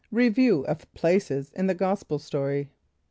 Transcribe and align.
Review 0.09 0.65
of 0.65 0.91
Places 0.95 1.51
in 1.53 1.67
the 1.67 1.75
Gospel 1.75 2.17
Story. 2.17 2.71